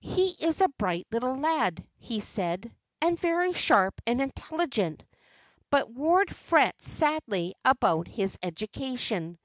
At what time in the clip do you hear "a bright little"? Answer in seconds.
0.60-1.34